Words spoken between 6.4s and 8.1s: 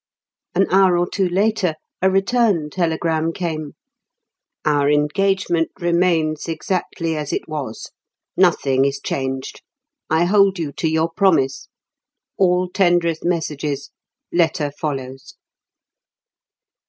exactly as it was.